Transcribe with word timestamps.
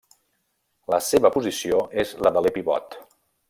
La 0.93 0.99
seva 1.09 1.31
posició 1.37 1.85
és 2.05 2.17
la 2.27 2.35
d'aler 2.39 2.57
pivot. 2.59 3.01